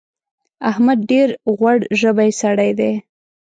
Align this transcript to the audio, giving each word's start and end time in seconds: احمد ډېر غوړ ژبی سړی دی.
احمد 0.69 0.99
ډېر 1.11 1.29
غوړ 1.57 1.77
ژبی 1.99 2.29
سړی 2.41 2.71
دی. 2.79 2.91